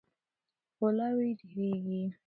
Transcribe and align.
غلاوې 0.79 1.29
ډیریږي. 1.39 2.03